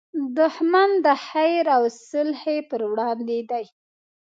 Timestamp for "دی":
3.51-3.65